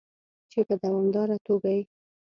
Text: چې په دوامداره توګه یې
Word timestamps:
چې 0.51 0.59
په 0.67 0.75
دوامداره 0.83 1.37
توګه 1.47 1.69
یې 1.77 1.83